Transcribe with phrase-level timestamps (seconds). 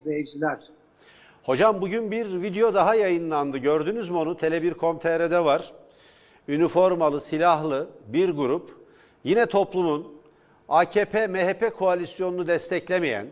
[0.00, 0.58] izleyiciler.
[1.42, 3.58] Hocam bugün bir video daha yayınlandı.
[3.58, 4.32] Gördünüz mü onu?
[4.32, 5.72] Tele1.com.tr'de var.
[6.48, 8.70] Üniformalı, silahlı bir grup
[9.24, 10.12] yine toplumun
[10.68, 13.26] AKP, MHP koalisyonunu desteklemeyen,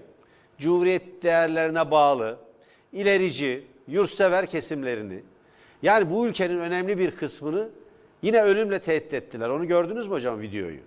[0.58, 2.36] Cumhuriyet değerlerine bağlı,
[2.92, 5.22] ilerici, yurtsever kesimlerini
[5.82, 7.68] yani bu ülkenin önemli bir kısmını
[8.22, 9.48] yine ölümle tehdit ettiler.
[9.48, 10.80] Onu gördünüz mü hocam videoyu?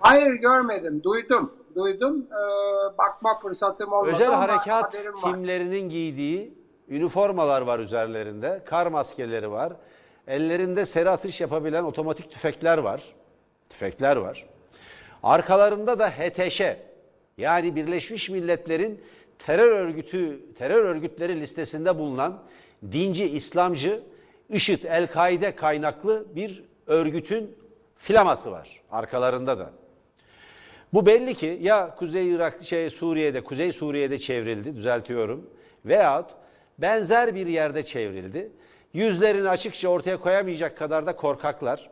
[0.00, 1.65] Hayır görmedim, duydum.
[1.76, 5.32] Duydum, ee, bakma fırsatım olmadı Özel harekat var.
[5.32, 6.54] timlerinin giydiği
[6.88, 8.62] üniformalar var üzerlerinde.
[8.66, 9.72] Kar maskeleri var.
[10.26, 13.02] Ellerinde seri atış yapabilen otomatik tüfekler var.
[13.70, 14.46] Tüfekler var.
[15.22, 16.62] Arkalarında da HTŞ
[17.38, 19.04] yani Birleşmiş Milletler'in
[19.38, 22.42] terör örgütü terör örgütleri listesinde bulunan
[22.92, 24.02] dinci, İslamcı,
[24.48, 27.56] IŞİD, El-Kaide kaynaklı bir örgütün
[27.96, 29.70] filaması var arkalarında da.
[30.92, 35.50] Bu belli ki ya Kuzey Irak şey Suriye'de, Kuzey Suriye'de çevrildi, düzeltiyorum.
[35.84, 36.30] Veyahut
[36.78, 38.52] benzer bir yerde çevrildi.
[38.92, 41.90] Yüzlerini açıkça ortaya koyamayacak kadar da korkaklar.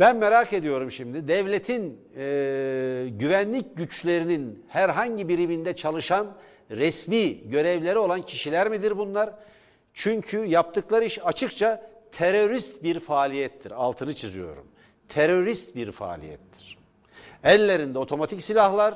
[0.00, 6.36] Ben merak ediyorum şimdi devletin e, güvenlik güçlerinin herhangi biriminde çalışan
[6.70, 9.30] resmi görevleri olan kişiler midir bunlar?
[9.94, 13.70] Çünkü yaptıkları iş açıkça terörist bir faaliyettir.
[13.70, 14.66] Altını çiziyorum.
[15.08, 16.75] Terörist bir faaliyettir.
[17.44, 18.94] Ellerinde otomatik silahlar,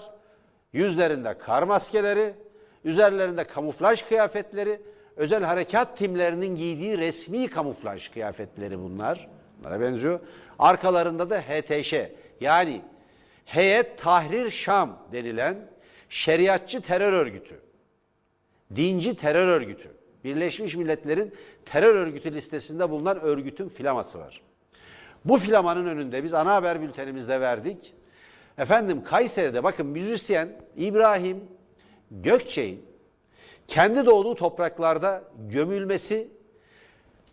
[0.72, 2.34] yüzlerinde kar maskeleri,
[2.84, 4.80] üzerlerinde kamuflaj kıyafetleri,
[5.16, 9.28] özel harekat timlerinin giydiği resmi kamuflaj kıyafetleri bunlar.
[9.58, 10.20] Bunlara benziyor.
[10.58, 11.94] Arkalarında da HTŞ
[12.40, 12.80] yani
[13.44, 15.56] Heyet Tahrir Şam denilen
[16.08, 17.60] şeriatçı terör örgütü.
[18.76, 19.90] Dinci terör örgütü.
[20.24, 24.42] Birleşmiş Milletler'in terör örgütü listesinde bulunan örgütün filaması var.
[25.24, 27.94] Bu filamanın önünde biz ana haber bültenimizde verdik.
[28.60, 31.44] Efendim Kayseri'de bakın müzisyen İbrahim
[32.10, 32.84] Gökçe'nin
[33.68, 36.28] kendi doğduğu topraklarda gömülmesi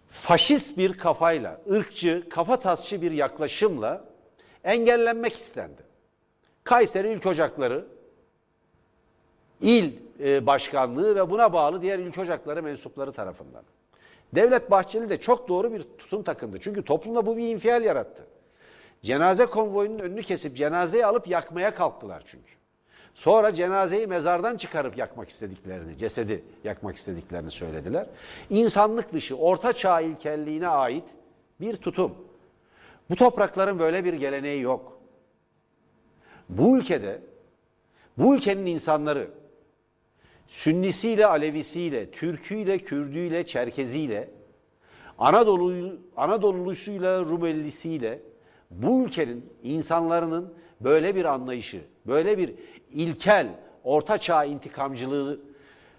[0.09, 4.05] faşist bir kafayla, ırkçı, kafa tasçı bir yaklaşımla
[4.63, 5.81] engellenmek istendi.
[6.63, 7.85] Kayseri İlk Ocakları
[9.61, 13.63] il e, başkanlığı ve buna bağlı diğer ilk ocakları mensupları tarafından.
[14.35, 16.57] Devlet Bahçeli de çok doğru bir tutum takındı.
[16.59, 18.23] Çünkü toplumda bu bir infial yarattı.
[19.01, 22.57] Cenaze konvoyunun önünü kesip cenazeyi alıp yakmaya kalktılar çünkü.
[23.13, 28.07] Sonra cenazeyi mezardan çıkarıp yakmak istediklerini, cesedi yakmak istediklerini söylediler.
[28.49, 31.03] İnsanlık dışı, orta çağ ilkelliğine ait
[31.61, 32.15] bir tutum.
[33.09, 34.99] Bu toprakların böyle bir geleneği yok.
[36.49, 37.21] Bu ülkede,
[38.17, 39.29] bu ülkenin insanları
[40.47, 44.29] Sünnisiyle, Alevisiyle, Türküyle, Kürdüyle, Çerkeziyle,
[45.17, 48.19] Anadolu Anadolulusuyla, Rumelisiyle
[48.71, 52.53] bu ülkenin insanlarının böyle bir anlayışı, böyle bir
[52.91, 53.47] ilkel
[53.83, 55.39] orta çağ intikamcılığı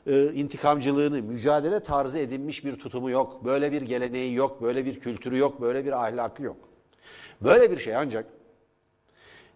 [0.07, 3.45] e, intikamcılığını mücadele tarzı edinmiş bir tutumu yok.
[3.45, 6.57] Böyle bir geleneği yok, böyle bir kültürü yok, böyle bir ahlakı yok.
[7.41, 8.27] Böyle bir şey ancak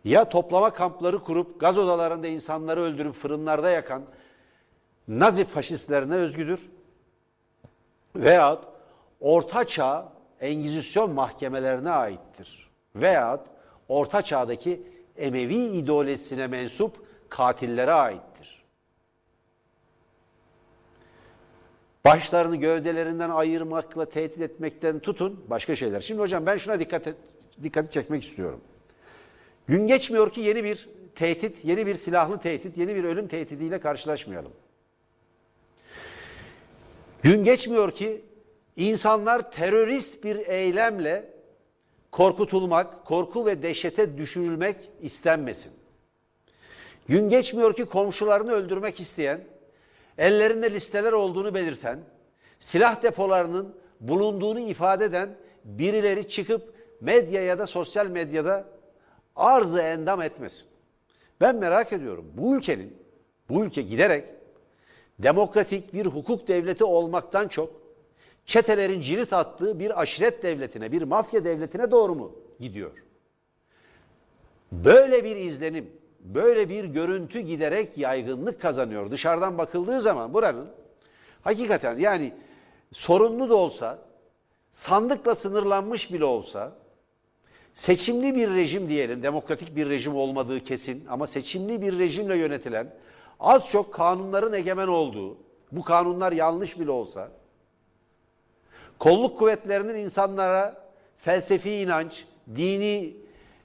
[0.04, 4.02] ya toplama kampları kurup gaz odalarında insanları öldürüp fırınlarda yakan
[5.08, 6.70] Nazi faşistlerine özgüdür.
[8.16, 8.64] Veyahut
[9.20, 12.61] Orta Çağ Engizisyon mahkemelerine aittir.
[12.97, 13.41] Veyahut
[13.88, 14.82] Orta Çağ'daki
[15.16, 16.97] Emevi ideolojisine mensup
[17.28, 18.62] katillere aittir.
[22.04, 26.00] Başlarını gövdelerinden ayırmakla tehdit etmekten tutun başka şeyler.
[26.00, 27.16] Şimdi hocam ben şuna dikkat et,
[27.62, 28.60] dikkati çekmek istiyorum.
[29.66, 34.52] Gün geçmiyor ki yeni bir tehdit, yeni bir silahlı tehdit, yeni bir ölüm tehdidiyle karşılaşmayalım.
[37.22, 38.25] Gün geçmiyor ki
[38.76, 41.31] insanlar terörist bir eylemle
[42.12, 45.72] korkutulmak, korku ve dehşete düşürülmek istenmesin.
[47.08, 49.44] Gün geçmiyor ki komşularını öldürmek isteyen,
[50.18, 51.98] ellerinde listeler olduğunu belirten,
[52.58, 58.68] silah depolarının bulunduğunu ifade eden birileri çıkıp medya ya da sosyal medyada
[59.36, 60.68] arzı endam etmesin.
[61.40, 62.96] Ben merak ediyorum bu ülkenin,
[63.48, 64.24] bu ülke giderek
[65.18, 67.81] demokratik bir hukuk devleti olmaktan çok
[68.46, 72.90] çetelerin cirit attığı bir aşiret devletine, bir mafya devletine doğru mu gidiyor?
[74.72, 75.90] Böyle bir izlenim,
[76.20, 79.10] böyle bir görüntü giderek yaygınlık kazanıyor.
[79.10, 80.68] Dışarıdan bakıldığı zaman buranın
[81.42, 82.32] hakikaten yani
[82.92, 83.98] sorunlu da olsa,
[84.72, 86.72] sandıkla sınırlanmış bile olsa,
[87.74, 92.94] seçimli bir rejim diyelim, demokratik bir rejim olmadığı kesin ama seçimli bir rejimle yönetilen,
[93.40, 95.36] az çok kanunların egemen olduğu,
[95.72, 97.30] bu kanunlar yanlış bile olsa,
[99.02, 100.84] kolluk kuvvetlerinin insanlara
[101.19, 102.25] felsefi inanç,
[102.56, 103.16] dini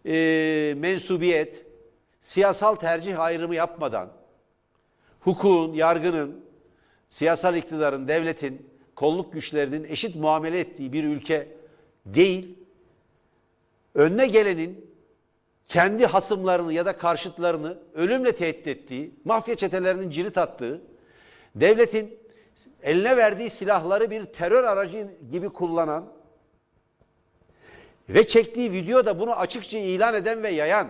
[0.05, 1.65] e, mensubiyet,
[2.21, 4.09] siyasal tercih ayrımı yapmadan,
[5.19, 6.45] hukukun, yargının,
[7.09, 11.47] siyasal iktidarın, devletin, kolluk güçlerinin eşit muamele ettiği bir ülke
[12.05, 12.57] değil,
[13.95, 14.91] önüne gelenin
[15.67, 20.81] kendi hasımlarını ya da karşıtlarını ölümle tehdit ettiği, mafya çetelerinin cirit attığı,
[21.55, 22.26] devletin
[22.83, 26.05] eline verdiği silahları bir terör aracı gibi kullanan
[28.09, 30.87] ve çektiği videoda bunu açıkça ilan eden ve yayan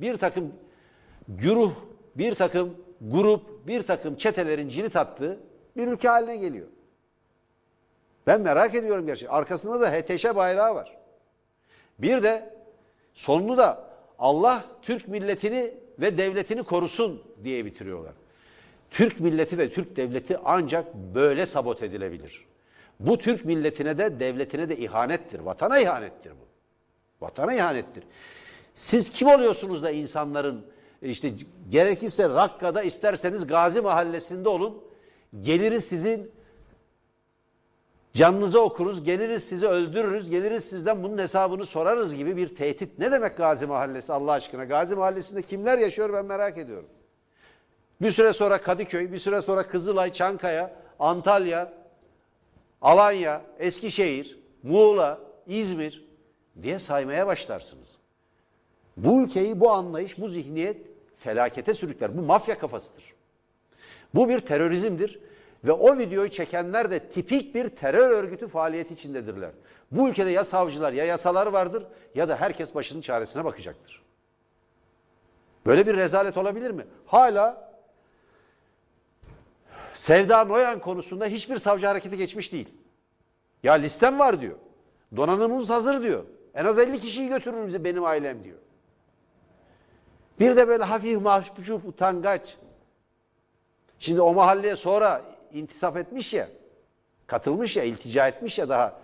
[0.00, 0.52] bir takım
[1.28, 1.72] güruh,
[2.14, 5.40] bir takım grup, bir takım çetelerin cirit attığı
[5.76, 6.66] bir ülke haline geliyor.
[8.26, 9.34] Ben merak ediyorum gerçekten.
[9.34, 10.96] Arkasında da HTŞ bayrağı var.
[11.98, 12.54] Bir de
[13.14, 13.88] sonunu da
[14.18, 18.12] Allah Türk milletini ve devletini korusun diye bitiriyorlar.
[18.90, 22.46] Türk milleti ve Türk devleti ancak böyle sabot edilebilir.
[23.00, 25.40] Bu Türk milletine de devletine de ihanettir.
[25.40, 26.48] Vatana ihanettir bu.
[27.26, 28.04] Vatana ihanettir.
[28.74, 30.66] Siz kim oluyorsunuz da insanların
[31.02, 31.30] işte
[31.68, 34.82] gerekirse Rakka'da isterseniz Gazi Mahallesi'nde olun.
[35.40, 36.30] Geliriz sizin
[38.14, 42.98] canınızı okuruz, geliriz sizi öldürürüz, geliriz sizden bunun hesabını sorarız gibi bir tehdit.
[42.98, 44.64] Ne demek Gazi Mahallesi Allah aşkına?
[44.64, 46.88] Gazi Mahallesi'nde kimler yaşıyor ben merak ediyorum.
[48.00, 51.72] Bir süre sonra Kadıköy, bir süre sonra Kızılay, Çankaya, Antalya,
[52.82, 56.08] Alanya, Eskişehir, Muğla, İzmir
[56.62, 57.96] diye saymaya başlarsınız.
[58.96, 60.76] Bu ülkeyi bu anlayış, bu zihniyet
[61.18, 62.18] felakete sürükler.
[62.18, 63.14] Bu mafya kafasıdır.
[64.14, 65.20] Bu bir terörizmdir
[65.64, 69.50] ve o videoyu çekenler de tipik bir terör örgütü faaliyeti içindedirler.
[69.92, 74.02] Bu ülkede ya savcılar ya yasalar vardır ya da herkes başının çaresine bakacaktır.
[75.66, 76.86] Böyle bir rezalet olabilir mi?
[77.06, 77.67] Hala
[79.98, 82.68] Sevda Noyan konusunda hiçbir savcı harekete geçmiş değil.
[83.62, 84.56] Ya listem var diyor.
[85.16, 86.24] Donanımımız hazır diyor.
[86.54, 88.58] En az 50 kişiyi götürür bize benim ailem diyor.
[90.40, 92.56] Bir de böyle hafif mahcup, utangaç.
[93.98, 95.22] Şimdi o mahalleye sonra
[95.52, 96.48] intisap etmiş ya,
[97.26, 99.00] katılmış ya, iltica etmiş ya daha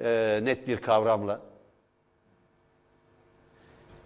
[0.00, 1.40] e, net bir kavramla.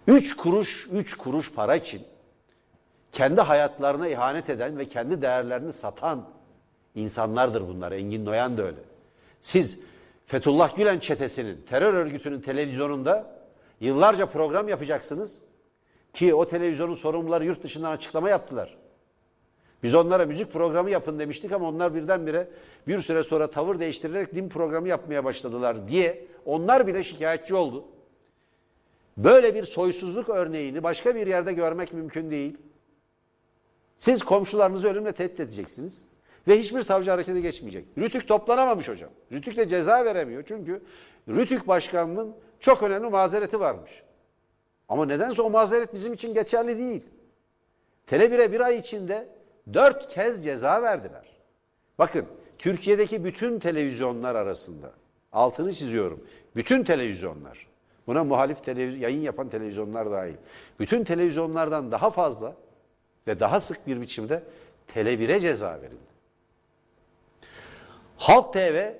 [0.07, 2.10] Üç kuruş, üç kuruş para için
[3.11, 6.29] kendi hayatlarına ihanet eden ve kendi değerlerini satan
[6.95, 7.91] insanlardır bunlar.
[7.91, 8.79] Engin Noyan da öyle.
[9.41, 9.79] Siz
[10.25, 13.35] Fethullah Gülen çetesinin, terör örgütünün televizyonunda
[13.79, 15.41] yıllarca program yapacaksınız.
[16.13, 18.77] Ki o televizyonun sorumluları yurt dışından açıklama yaptılar.
[19.83, 22.47] Biz onlara müzik programı yapın demiştik ama onlar birdenbire
[22.87, 27.85] bir süre sonra tavır değiştirerek din programı yapmaya başladılar diye onlar bile şikayetçi oldu.
[29.17, 32.57] Böyle bir soysuzluk örneğini başka bir yerde görmek mümkün değil.
[34.01, 36.05] Siz komşularınızı ölümle tehdit edeceksiniz
[36.47, 37.85] ve hiçbir savcı harekete geçmeyecek.
[37.97, 39.09] Rütük toplanamamış hocam.
[39.31, 40.83] Rütük de ceza veremiyor çünkü
[41.27, 43.91] Rütük başkanının çok önemli mazereti varmış.
[44.89, 47.03] Ama nedense o mazeret bizim için geçerli değil.
[48.07, 49.27] Tele1'e bir ay içinde
[49.73, 51.25] dört kez ceza verdiler.
[51.99, 52.25] Bakın
[52.57, 54.91] Türkiye'deki bütün televizyonlar arasında
[55.31, 56.27] altını çiziyorum.
[56.55, 57.67] Bütün televizyonlar
[58.07, 60.35] buna muhalif televiz yayın yapan televizyonlar dahil.
[60.79, 62.55] Bütün televizyonlardan daha fazla
[63.27, 64.43] ve daha sık bir biçimde
[64.95, 66.11] Tele1'e ceza verildi.
[68.17, 68.91] Halk TV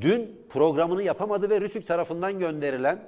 [0.00, 3.02] dün programını yapamadı ve Rütük tarafından gönderilen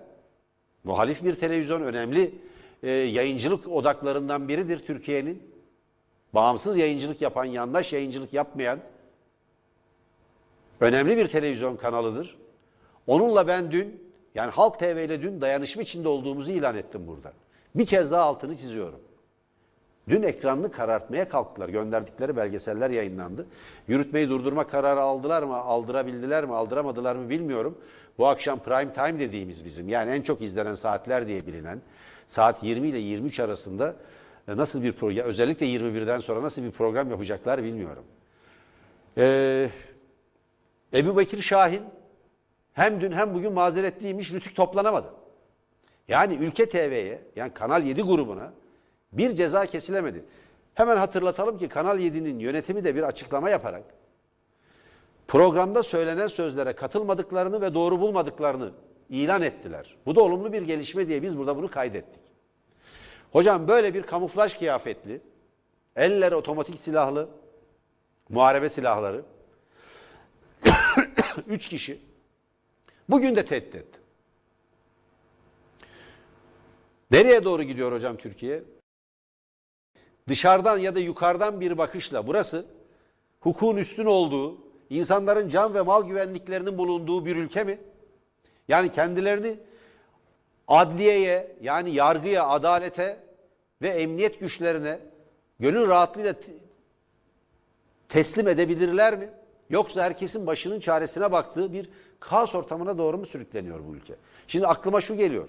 [0.85, 2.35] muhalif bir televizyon önemli
[2.83, 5.53] e, yayıncılık odaklarından biridir Türkiye'nin.
[6.35, 8.81] Bağımsız yayıncılık yapan, yandaş yayıncılık yapmayan
[10.81, 12.37] önemli bir televizyon kanalıdır.
[13.07, 17.33] Onunla ben dün yani Halk TV ile dün dayanışma içinde olduğumuzu ilan ettim burada.
[17.75, 19.01] Bir kez daha altını çiziyorum.
[20.09, 21.69] Dün ekranını karartmaya kalktılar.
[21.69, 23.47] Gönderdikleri belgeseller yayınlandı.
[23.89, 27.79] Yürütmeyi durdurma kararı aldılar mı, aldırabildiler mi, aldıramadılar mı bilmiyorum.
[28.19, 31.81] Bu akşam prime time dediğimiz bizim yani en çok izlenen saatler diye bilinen
[32.27, 33.97] saat 20 ile 23 arasında
[34.49, 38.05] e, nasıl bir program, özellikle 21'den sonra nasıl bir program yapacaklar bilmiyorum.
[39.19, 39.71] Ee,
[40.95, 41.83] Ebu Bekir Şahin
[42.73, 45.07] hem dün hem bugün mazeretliymiş, rütük toplanamadı.
[46.09, 48.53] Yani Ülke TV'ye, yani Kanal 7 grubuna
[49.13, 50.25] bir ceza kesilemedi.
[50.75, 53.85] Hemen hatırlatalım ki Kanal 7'nin yönetimi de bir açıklama yaparak
[55.29, 58.73] programda söylenen sözlere katılmadıklarını ve doğru bulmadıklarını
[59.11, 59.97] ilan ettiler.
[60.07, 62.23] Bu da olumlu bir gelişme diye biz burada bunu kaydettik.
[63.33, 65.21] Hocam böyle bir kamuflaj kıyafetli,
[65.97, 67.29] eller otomatik silahlı,
[68.29, 69.25] muharebe silahları,
[71.47, 72.01] üç kişi
[73.09, 73.99] bugün de tehdit etti.
[77.11, 78.63] Nereye doğru gidiyor hocam Türkiye?
[80.29, 82.65] Dışarıdan ya da yukarıdan bir bakışla burası
[83.41, 84.59] hukukun üstün olduğu,
[84.91, 87.79] insanların can ve mal güvenliklerinin bulunduğu bir ülke mi?
[88.69, 89.57] Yani kendilerini
[90.69, 93.21] adliyeye yani yargıya, adalete
[93.83, 94.99] ve emniyet güçlerine
[95.61, 96.35] gönül rahatlığıyla
[98.09, 99.31] teslim edebilirler mi?
[99.71, 104.15] Yoksa herkesin başının çaresine baktığı bir kaos ortamına doğru mu sürükleniyor bu ülke?
[104.49, 105.49] Şimdi aklıma şu geliyor.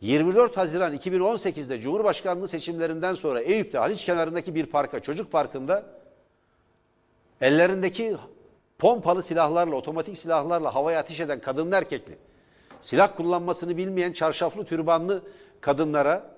[0.00, 5.84] 24 Haziran 2018'de Cumhurbaşkanlığı seçimlerinden sonra Eyüp'te Haliç kenarındaki bir parka, çocuk parkında
[7.40, 8.16] ellerindeki
[8.78, 12.18] pompalı silahlarla, otomatik silahlarla havaya ateş eden kadınlı erkekli,
[12.80, 15.22] silah kullanmasını bilmeyen çarşaflı türbanlı
[15.60, 16.30] kadınlara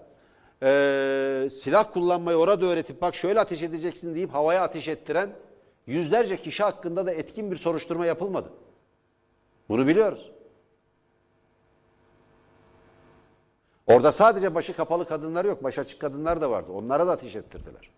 [0.63, 5.31] eee, silah kullanmayı orada öğretip bak şöyle ateş edeceksin deyip havaya ateş ettiren
[5.87, 8.53] yüzlerce kişi hakkında da etkin bir soruşturma yapılmadı.
[9.69, 10.31] Bunu biliyoruz.
[13.93, 16.73] Orada sadece başı kapalı kadınlar yok, baş açık kadınlar da vardı.
[16.73, 17.91] Onlara da ateş ettirdiler.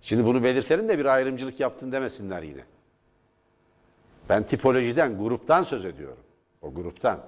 [0.00, 2.64] Şimdi bunu belirtelim de bir ayrımcılık yaptın demesinler yine.
[4.28, 6.24] Ben tipolojiden, gruptan söz ediyorum.
[6.62, 7.20] O gruptan.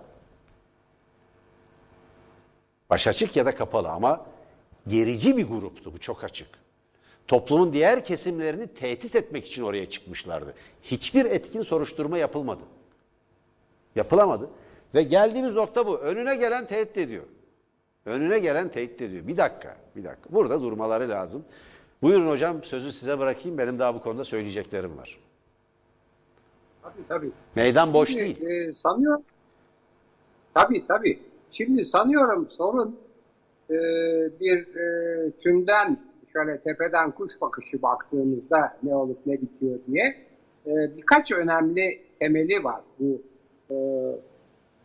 [2.91, 4.27] Baş açık ya da kapalı ama
[4.87, 6.49] gerici bir gruptu bu çok açık.
[7.29, 10.55] Toplumun diğer kesimlerini tehdit etmek için oraya çıkmışlardı.
[10.83, 12.63] Hiçbir etkin soruşturma yapılmadı.
[13.97, 14.51] Yapılamadı.
[14.95, 15.99] Ve geldiğimiz nokta bu.
[15.99, 17.25] Önüne gelen tehdit ediyor.
[18.07, 19.27] Önüne gelen tehdit ediyor.
[19.27, 20.31] Bir dakika, bir dakika.
[20.31, 21.45] Burada durmaları lazım.
[22.03, 23.59] Buyurun hocam sözü size bırakayım.
[23.59, 25.19] Benim daha bu konuda söyleyeceklerim var.
[26.83, 27.31] Tabii tabii.
[27.55, 28.43] Meydan boş Şimdi, değil.
[28.43, 29.23] e, sanıyorum.
[30.55, 31.19] Tabii tabii.
[31.51, 32.97] Şimdi sanıyorum sorun
[33.71, 33.75] e,
[34.41, 35.99] bir e, tümden
[36.33, 40.17] şöyle tepeden kuş bakışı baktığımızda ne olup ne bitiyor diye
[40.67, 43.23] e, birkaç önemli temeli var bu
[43.71, 43.77] e,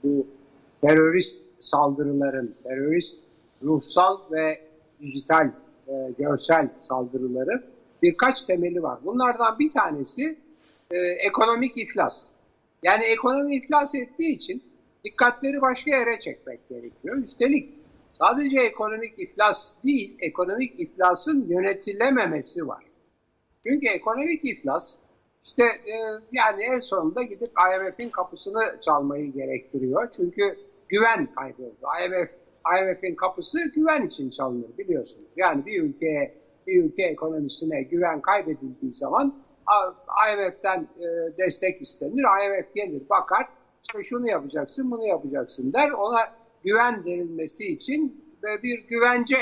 [0.03, 0.27] bu
[0.81, 3.15] terörist saldırıların, terörist
[3.63, 4.61] ruhsal ve
[5.01, 5.51] dijital
[5.87, 7.63] e, görsel saldırıları
[8.01, 8.99] birkaç temeli var.
[9.05, 10.37] Bunlardan bir tanesi
[10.91, 12.29] e, ekonomik iflas.
[12.83, 14.63] Yani ekonomi iflas ettiği için
[15.03, 17.17] dikkatleri başka yere çekmek gerekiyor.
[17.17, 17.69] Üstelik
[18.13, 22.83] sadece ekonomik iflas değil, ekonomik iflasın yönetilememesi var.
[23.67, 24.97] Çünkü ekonomik iflas
[25.49, 25.95] işte e,
[26.31, 30.11] yani en sonunda gidip IMF'in kapısını çalmayı gerektiriyor.
[30.17, 30.57] Çünkü
[30.89, 31.87] güven kayboldu.
[32.05, 32.29] IMF
[32.79, 35.27] IMF'in kapısı güven için çalınır biliyorsunuz.
[35.35, 36.35] Yani bir ülkeye,
[36.67, 39.43] bir ülke ekonomisine güven kaybedildiği zaman
[40.33, 42.23] IMF'den e, destek istenir.
[42.23, 43.47] IMF gelir bakar
[43.83, 45.91] işte şunu yapacaksın bunu yapacaksın der.
[45.91, 46.19] Ona
[46.63, 48.25] güven verilmesi için
[48.63, 49.37] bir güvence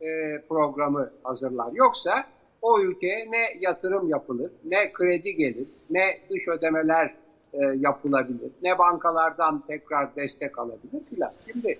[0.00, 0.08] e,
[0.48, 1.72] programı hazırlar.
[1.72, 2.24] Yoksa
[2.62, 7.14] o ülkeye ne yatırım yapılır, ne kredi gelir, ne dış ödemeler
[7.52, 11.32] e, yapılabilir, ne bankalardan tekrar destek alabilir filan.
[11.52, 11.78] Şimdi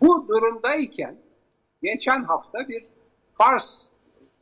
[0.00, 1.16] bu durumdayken
[1.82, 2.84] geçen hafta bir
[3.38, 3.88] Fars,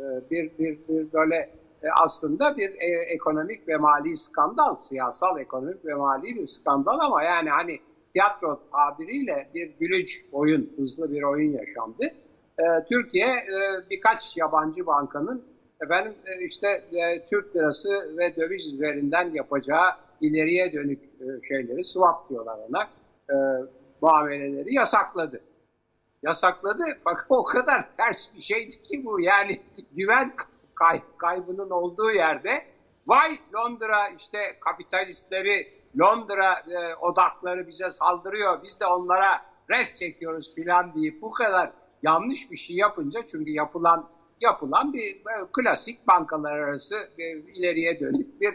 [0.00, 1.37] e, bir, bir, bir böyle
[1.83, 7.23] e, aslında bir e, ekonomik ve mali skandal, siyasal ekonomik ve mali bir skandal ama
[7.23, 7.81] yani hani
[8.12, 12.14] tiyatro tabiriyle bir gülünç oyun, hızlı bir oyun yaşandı.
[12.58, 15.44] E, Türkiye e, birkaç yabancı bankanın
[15.80, 22.30] efendim e, işte e, Türk lirası ve döviz üzerinden yapacağı ileriye dönük e, şeyleri swap
[22.30, 22.82] diyorlar ona
[23.30, 23.34] e,
[24.00, 25.40] muameleleri yasakladı.
[26.23, 26.82] Yasakladı.
[27.04, 29.61] Bak o kadar ters bir şeydi ki bu yani
[29.96, 30.32] güven
[30.75, 32.64] kay, kaybının olduğu yerde
[33.06, 35.68] vay Londra işte kapitalistleri
[36.00, 41.73] Londra e, odakları bize saldırıyor biz de onlara res çekiyoruz filan deyip bu kadar
[42.04, 44.08] yanlış bir şey yapınca çünkü yapılan
[44.40, 46.94] yapılan bir e, klasik bankalar arası
[47.54, 48.54] ileriye dönük bir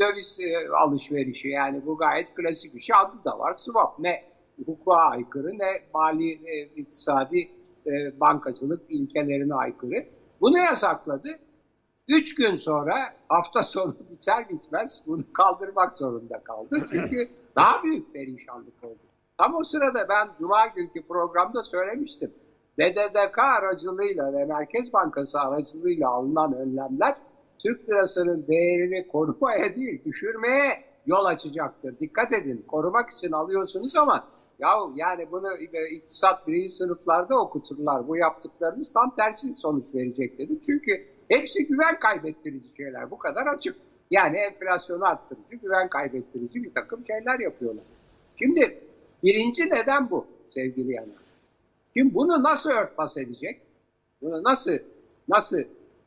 [0.00, 4.22] döviz e, alışverişi yani bu gayet klasik bir şey adı da var swap ne
[4.66, 7.48] hukuka aykırı ne mali e, iktisadi
[7.86, 10.04] e, bankacılık ilkelerine aykırı
[10.40, 11.28] bunu yasakladı
[12.08, 12.94] Üç gün sonra
[13.28, 16.84] hafta sonu biter bitmez bunu kaldırmak zorunda kaldı.
[16.90, 18.98] Çünkü daha büyük perişanlık oldu.
[19.38, 22.32] Tam o sırada ben Cuma günkü programda söylemiştim.
[22.78, 27.16] BDDK aracılığıyla ve Merkez Bankası aracılığıyla alınan önlemler
[27.58, 31.98] Türk lirasının değerini korumaya değil düşürmeye yol açacaktır.
[31.98, 34.24] Dikkat edin korumak için alıyorsunuz ama
[34.58, 35.48] ya yani bunu
[35.90, 38.08] iktisat birinci sınıflarda okuturlar.
[38.08, 40.52] Bu yaptıklarınız tam tersi sonuç verecek dedi.
[40.66, 43.10] Çünkü hepsi güven kaybettirici şeyler.
[43.10, 43.76] Bu kadar açık.
[44.10, 47.84] Yani enflasyonu arttırıcı, güven kaybettirici bir takım şeyler yapıyorlar.
[48.36, 48.80] Şimdi
[49.24, 51.27] birinci neden bu sevgili yana.
[51.96, 53.60] Şimdi bunu nasıl örtbas edecek?
[54.22, 54.78] Bunu nasıl
[55.28, 55.58] nasıl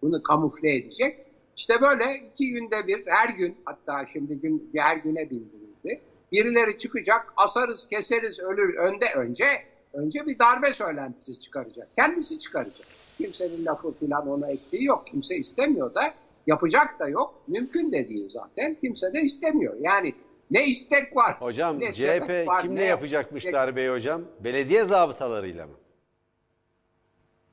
[0.01, 1.17] bunu kamufle edecek?
[1.57, 6.01] İşte böyle iki günde bir, her gün hatta şimdi gün her güne bildirildi.
[6.31, 8.77] Birileri çıkacak, asarız, keseriz, ölür.
[8.77, 9.45] Önde önce
[9.93, 11.95] önce bir darbe söylentisi çıkaracak.
[11.95, 12.87] Kendisi çıkaracak.
[13.17, 15.07] Kimsenin lafı falan ona ettiği yok.
[15.07, 16.13] Kimse istemiyor da
[16.47, 17.43] yapacak da yok.
[17.47, 18.77] Mümkün de değil zaten.
[18.81, 19.75] Kimse de istemiyor.
[19.79, 20.13] Yani
[20.51, 21.41] ne istek var.
[21.41, 24.21] Hocam ne CHP var, kimle ne yapacakmış yapacak- darbeyi hocam?
[24.39, 25.73] Belediye zabıtalarıyla mı?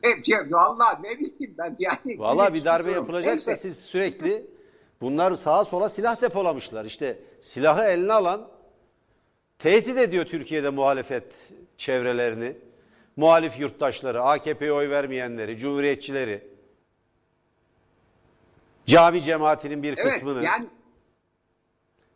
[0.02, 2.18] Hep şey, valla ne bileyim ben yani.
[2.18, 3.62] Valla bir darbe yapılacaksa Neyse.
[3.62, 4.46] siz sürekli
[5.00, 6.84] bunlar sağa sola silah depolamışlar.
[6.84, 8.48] İşte silahı eline alan
[9.58, 11.24] tehdit ediyor Türkiye'de muhalefet
[11.76, 12.56] çevrelerini.
[13.16, 16.48] Muhalif yurttaşları, AKP'ye oy vermeyenleri, cumhuriyetçileri.
[18.86, 20.44] Cami cemaatinin bir Evet kısmını.
[20.44, 20.66] yani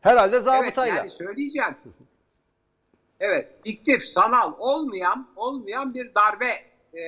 [0.02, 0.94] Herhalde Evet zabıtayla.
[0.97, 1.76] yani söyleyeceğim.
[3.21, 6.49] Evet fiktif, sanal olmayan olmayan bir darbe
[6.99, 7.02] e,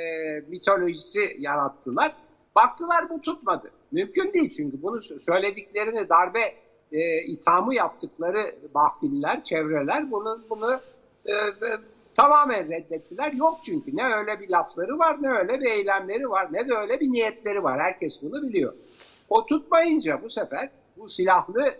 [0.48, 2.16] mitolojisi yarattılar.
[2.56, 3.70] Baktılar bu tutmadı.
[3.92, 6.40] Mümkün değil çünkü bunu sö- söylediklerini darbe
[6.92, 10.80] e, ithamı yaptıkları mahfiller, çevreler bunu bunu
[11.26, 11.70] e, e,
[12.14, 13.32] tamamen reddettiler.
[13.32, 17.00] Yok çünkü ne öyle bir lafları var ne öyle bir eylemleri var ne de öyle
[17.00, 17.80] bir niyetleri var.
[17.80, 18.74] Herkes bunu biliyor.
[19.28, 21.74] O tutmayınca bu sefer bu silahlı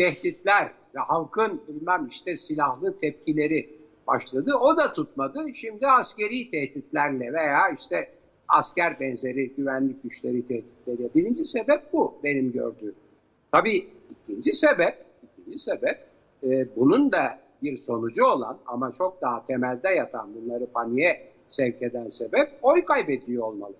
[0.00, 3.70] tehditler ve halkın bilmem işte silahlı tepkileri
[4.06, 4.54] başladı.
[4.60, 5.46] O da tutmadı.
[5.54, 8.08] Şimdi askeri tehditlerle veya işte
[8.48, 11.08] asker benzeri güvenlik güçleri tehditleriyle.
[11.14, 12.94] Birinci sebep bu benim gördüğüm.
[13.52, 15.04] Tabii ikinci sebep,
[15.38, 16.06] ikinci sebep
[16.42, 22.08] e, bunun da bir sonucu olan ama çok daha temelde yatan bunları paniğe sevk eden
[22.08, 23.74] sebep oy kaybediyor olmalı.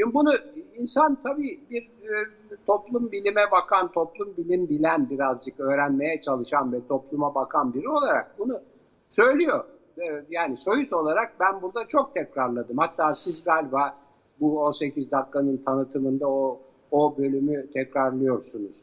[0.00, 0.34] Şimdi bunu
[0.74, 2.26] insan tabii bir e,
[2.66, 8.60] toplum bilime bakan, toplum bilim bilen birazcık öğrenmeye çalışan ve topluma bakan biri olarak bunu
[9.08, 9.64] söylüyor.
[9.98, 12.78] E, yani soyut olarak ben burada çok tekrarladım.
[12.78, 13.94] Hatta siz galiba
[14.40, 16.60] bu 18 dakikanın tanıtımında o
[16.90, 18.76] o bölümü tekrarlıyorsunuz.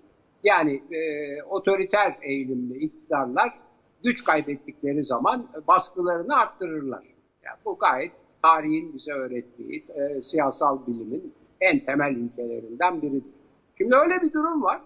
[0.43, 3.60] Yani e, otoriter eğilimli iktidarlar
[4.03, 7.03] güç kaybettikleri zaman baskılarını arttırırlar.
[7.43, 8.12] Yani bu gayet
[8.43, 13.31] tarihin bize öğrettiği e, siyasal bilimin en temel ilkelerinden biridir.
[13.77, 14.81] Şimdi öyle bir durum var.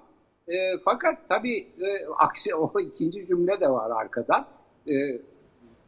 [0.48, 0.54] E,
[0.86, 4.48] fakat tabii e, aksi o ikinci cümle de var arkadan.
[4.88, 4.94] E,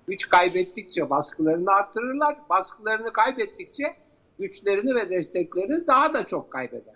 [0.08, 2.38] güç kaybettikçe baskılarını artırırlar.
[2.50, 3.84] Baskılarını kaybettikçe
[4.40, 6.96] güçlerini ve desteklerini daha da çok kaybeder.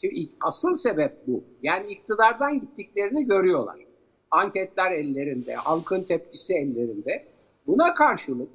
[0.00, 1.44] Şimdi asıl sebep bu.
[1.62, 3.76] Yani iktidardan gittiklerini görüyorlar.
[4.30, 7.26] Anketler ellerinde, halkın tepkisi ellerinde.
[7.66, 8.48] Buna karşılık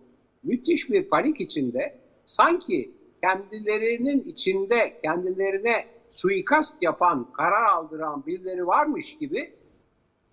[0.44, 9.54] müthiş bir panik içinde sanki kendilerinin içinde kendilerine suikast yapan, karar aldıran birileri varmış gibi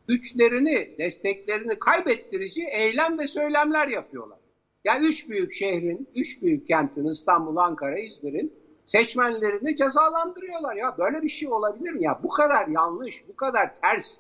[0.09, 4.39] güçlerini, desteklerini kaybettirici eylem ve söylemler yapıyorlar.
[4.85, 8.53] Ya üç büyük şehrin, üç büyük kentin İstanbul, Ankara, İzmir'in
[8.85, 10.99] seçmenlerini cezalandırıyorlar ya.
[10.99, 12.19] Böyle bir şey olabilir mi ya?
[12.23, 14.19] Bu kadar yanlış, bu kadar ters,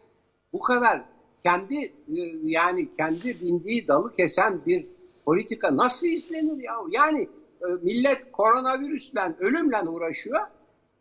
[0.53, 1.03] bu kadar
[1.42, 4.87] kendi e, yani kendi bindiği dalı kesen bir
[5.29, 6.75] politika nasıl izlenir ya?
[6.91, 7.29] Yani
[7.62, 10.41] e, millet koronavirüsle, ölümle uğraşıyor.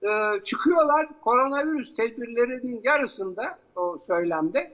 [0.04, 4.72] E, çıkıyorlar koronavirüs tedbirlerinin yarısında o söylemde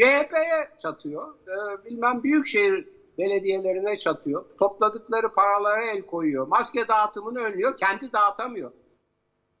[0.00, 1.34] CHP'ye çatıyor.
[1.34, 4.44] E, bilmem büyükşehir belediyelerine çatıyor.
[4.58, 6.46] Topladıkları paralara el koyuyor.
[6.46, 7.76] Maske dağıtımını önlüyor.
[7.76, 8.72] Kendi dağıtamıyor.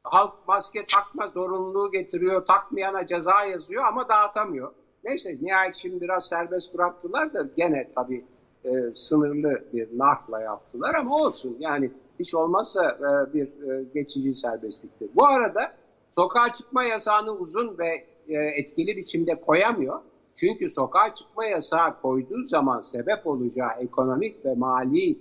[0.02, 2.46] Halk maske takma zorunluluğu getiriyor.
[2.46, 4.72] Takmayana ceza yazıyor ama dağıtamıyor.
[5.04, 8.24] Neyse nihayet şimdi biraz serbest bıraktılar da gene tabii
[8.64, 11.56] e, sınırlı bir narkla yaptılar ama olsun.
[11.58, 15.10] Yani hiç olmazsa e, bir e, geçici serbestliktir.
[15.14, 15.72] Bu arada
[16.10, 17.88] sokağa çıkma yasağını uzun ve
[18.28, 20.00] e, etkili biçimde koyamıyor.
[20.34, 25.18] Çünkü sokağa çıkma yasağı koyduğu zaman sebep olacağı ekonomik ve mali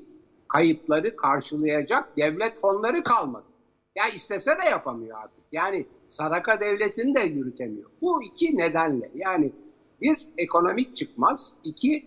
[0.47, 3.45] kayıpları karşılayacak devlet fonları kalmadı.
[3.95, 5.43] Ya istese de yapamıyor artık.
[5.51, 7.89] Yani sadaka devletini de yürütemiyor.
[8.01, 9.51] Bu iki nedenle yani
[10.01, 12.05] bir ekonomik çıkmaz, iki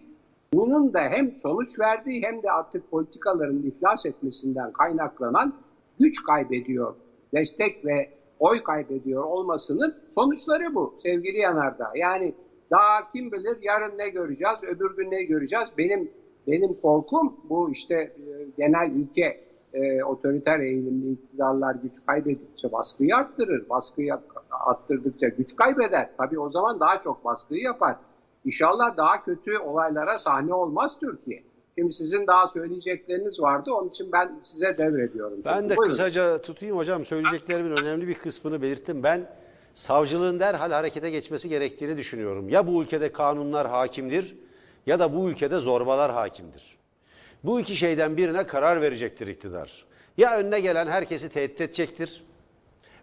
[0.55, 5.55] bunun da hem sonuç verdiği hem de artık politikaların iflas etmesinden kaynaklanan
[6.01, 6.95] güç kaybediyor,
[7.35, 11.91] destek ve oy kaybediyor olmasının sonuçları bu sevgili Yanardağ.
[11.97, 12.35] Yani
[12.71, 15.69] daha kim bilir yarın ne göreceğiz, öbür gün ne göreceğiz.
[15.79, 16.11] Benim
[16.47, 18.13] benim korkum bu işte e,
[18.57, 19.41] genel ilke
[19.75, 23.69] e, otoriter eğilimli iktidarlar güç kaybedikçe baskıyı arttırır.
[23.69, 24.15] Baskıyı
[24.51, 26.11] arttırdıkça güç kaybeder.
[26.19, 27.97] Tabii o zaman daha çok baskıyı yapar.
[28.45, 31.43] İnşallah daha kötü olaylara sahne olmaz Türkiye.
[31.79, 33.71] Şimdi sizin daha söyleyecekleriniz vardı.
[33.73, 35.39] Onun için ben size devrediyorum.
[35.45, 35.91] Ben de Buyurun.
[35.91, 37.05] kısaca tutayım hocam.
[37.05, 39.03] Söyleyeceklerimin önemli bir kısmını belirttim.
[39.03, 39.31] Ben
[39.75, 42.49] savcılığın derhal harekete geçmesi gerektiğini düşünüyorum.
[42.49, 44.37] Ya bu ülkede kanunlar hakimdir
[44.87, 46.77] ya da bu ülkede zorbalar hakimdir.
[47.45, 49.85] Bu iki şeyden birine karar verecektir iktidar.
[50.17, 52.25] Ya önüne gelen herkesi tehdit edecektir.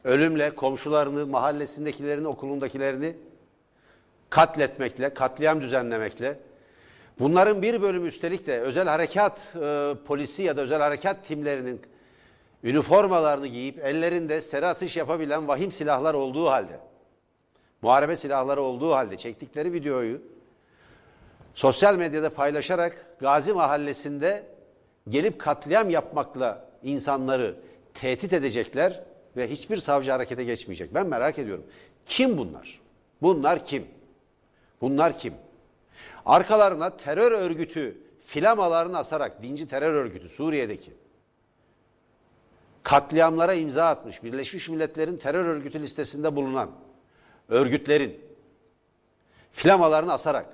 [0.04, 3.15] Ölümle, komşularını, mahallesindekilerini, okulundakilerini
[4.29, 6.39] katletmekle, katliam düzenlemekle.
[7.19, 11.81] Bunların bir bölümü üstelik de özel harekat e, polisi ya da özel harekat timlerinin
[12.63, 16.79] üniformalarını giyip ellerinde seri atış yapabilen vahim silahlar olduğu halde,
[17.81, 20.21] muharebe silahları olduğu halde çektikleri videoyu
[21.53, 24.43] sosyal medyada paylaşarak Gazi Mahallesi'nde
[25.09, 27.55] gelip katliam yapmakla insanları
[27.93, 29.03] tehdit edecekler
[29.37, 30.93] ve hiçbir savcı harekete geçmeyecek.
[30.93, 31.63] Ben merak ediyorum.
[32.05, 32.79] Kim bunlar?
[33.21, 33.85] Bunlar kim?
[34.81, 35.33] Bunlar kim?
[36.25, 40.93] Arkalarına terör örgütü filamalarını asarak, dinci terör örgütü Suriye'deki
[42.83, 46.71] katliamlara imza atmış, Birleşmiş Milletler'in terör örgütü listesinde bulunan
[47.49, 48.21] örgütlerin
[49.51, 50.45] flamalarını asarak,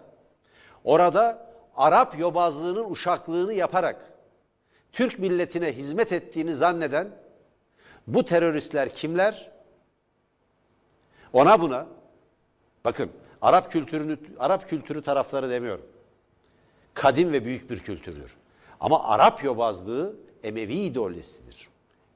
[0.83, 4.11] orada Arap yobazlığının uşaklığını yaparak
[4.91, 7.07] Türk milletine hizmet ettiğini zanneden
[8.07, 9.51] bu teröristler kimler?
[11.33, 11.87] Ona buna
[12.85, 13.11] bakın
[13.41, 15.85] Arap kültürünü Arap kültürü tarafları demiyorum.
[16.93, 18.35] Kadim ve büyük bir kültürdür.
[18.79, 21.69] Ama Arap yobazlığı Emevi ideolojisidir.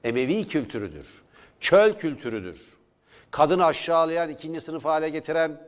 [0.04, 1.22] Emevi kültürüdür.
[1.60, 2.78] Çöl kültürüdür.
[3.32, 5.62] Kadını aşağılayan, ikinci sınıf hale getiren,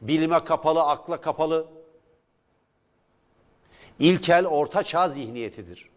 [0.00, 1.66] bilime kapalı, akla kapalı,
[3.98, 5.90] ilkel orta çağ zihniyetidir.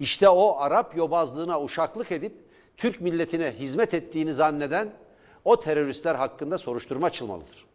[0.00, 2.32] İşte o Arap yobazlığına uşaklık edip
[2.76, 4.92] Türk milletine hizmet ettiğini zanneden
[5.44, 7.71] o teröristler hakkında soruşturma açılmalıdır.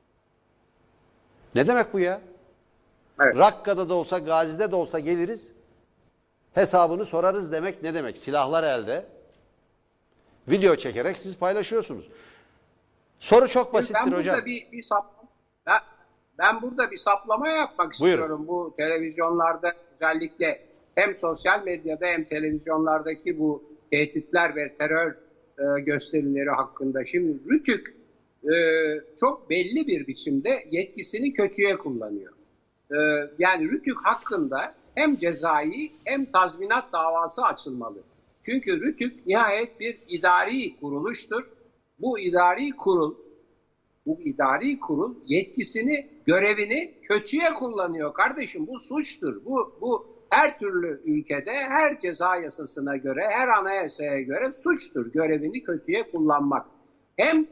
[1.55, 2.21] Ne demek bu ya?
[3.21, 3.37] Evet.
[3.37, 5.53] Rakka'da da olsa, Gazi'de de olsa geliriz,
[6.53, 8.17] hesabını sorarız demek ne demek?
[8.17, 9.05] Silahlar elde,
[10.47, 12.09] video çekerek siz paylaşıyorsunuz.
[13.19, 14.45] Soru çok basittir ben hocam.
[14.45, 14.85] Bir, bir
[15.65, 15.79] ben,
[16.37, 18.17] ben burada bir saplama yapmak Buyurun.
[18.17, 18.45] istiyorum.
[18.47, 20.61] Bu televizyonlarda özellikle
[20.95, 25.11] hem sosyal medyada hem televizyonlardaki bu tehditler ve terör
[25.59, 27.05] e, gösterileri hakkında.
[27.05, 27.96] Şimdi Rütük
[28.47, 28.55] e,
[29.19, 32.33] çok belli bir biçimde yetkisini kötüye kullanıyor.
[32.91, 32.97] E,
[33.39, 37.99] yani Rütük hakkında hem cezai hem tazminat davası açılmalı.
[38.45, 41.43] Çünkü Rütük nihayet bir idari kuruluştur.
[41.99, 43.15] Bu idari kurul
[44.07, 48.67] bu idari kurul yetkisini, görevini kötüye kullanıyor kardeşim.
[48.67, 49.45] Bu suçtur.
[49.45, 55.13] Bu bu her türlü ülkede her ceza yasasına göre, her anayasaya göre suçtur.
[55.13, 56.65] Görevini kötüye kullanmak.
[57.17, 57.47] Hem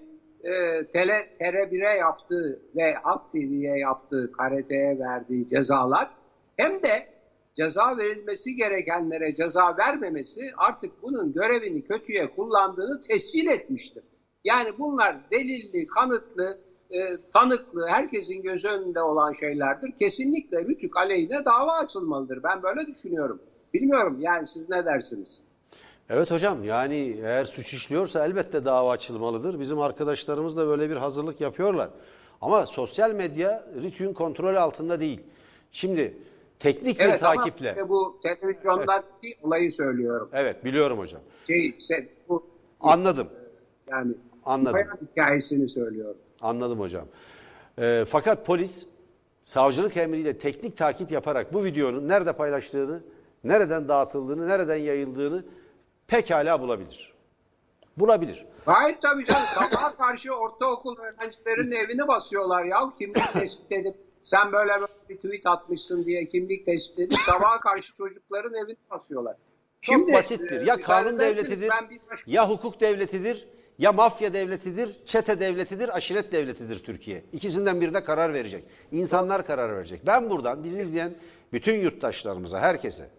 [0.45, 6.10] e, tele, TR1'e yaptığı ve Halk TV'ye yaptığı, KRT'ye verdiği cezalar
[6.58, 7.15] hem de
[7.53, 14.03] ceza verilmesi gerekenlere ceza vermemesi artık bunun görevini kötüye kullandığını tescil etmiştir.
[14.43, 16.58] Yani bunlar delilli, kanıtlı,
[16.91, 16.99] e,
[17.34, 19.91] tanıklı, herkesin göz önünde olan şeylerdir.
[19.99, 22.43] Kesinlikle Rütük aleyhine dava açılmalıdır.
[22.43, 23.41] Ben böyle düşünüyorum.
[23.73, 25.43] Bilmiyorum yani siz ne dersiniz?
[26.09, 29.59] Evet hocam yani eğer suç işliyorsa elbette dava açılmalıdır.
[29.59, 31.89] Bizim arkadaşlarımız da böyle bir hazırlık yapıyorlar.
[32.41, 35.19] Ama sosyal medya RTÜK'ün kontrolü altında değil.
[35.71, 36.17] Şimdi
[36.59, 37.69] teknik bir Evet ama takiple.
[37.69, 40.29] işte bu televizyondaki olayı söylüyorum.
[40.33, 41.21] Evet biliyorum hocam.
[41.47, 42.47] Şey, se- bu,
[42.79, 43.27] Anladım.
[43.91, 44.13] yani
[44.45, 44.79] Anladım.
[45.11, 46.17] hikayesini söylüyorum.
[46.41, 47.05] Anladım hocam.
[47.79, 48.85] Ee, fakat polis
[49.43, 53.03] savcılık emriyle teknik takip yaparak bu videonun nerede paylaştığını,
[53.43, 55.43] nereden dağıtıldığını, nereden yayıldığını
[56.07, 57.13] pekala bulabilir.
[57.97, 58.45] Bulabilir.
[58.65, 59.41] Gayet tabii canım.
[59.45, 62.91] Sabaha karşı ortaokul öğrencilerinin evini basıyorlar ya.
[62.99, 67.93] Kimlik tespit edip sen böyle böyle bir tweet atmışsın diye kimlik tespit edip sabaha karşı
[67.93, 69.35] çocukların evini basıyorlar.
[69.81, 70.51] Çok basittir.
[70.61, 71.69] e, Ya müsaade kanun devletidir,
[72.11, 73.47] başka- ya hukuk devletidir,
[73.79, 77.23] ya mafya devletidir, çete devletidir, aşiret devletidir Türkiye.
[77.33, 78.63] İkisinden birine karar verecek.
[78.91, 80.01] İnsanlar karar verecek.
[80.05, 81.13] Ben buradan bizi izleyen
[81.53, 83.09] bütün yurttaşlarımıza, herkese